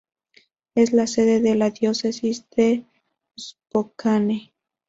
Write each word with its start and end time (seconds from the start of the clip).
Es 0.73 0.93
la 0.93 1.05
sede 1.05 1.41
de 1.41 1.53
la 1.53 1.69
Diócesis 1.69 2.49
de 2.57 2.85
Spokane. 3.37 4.51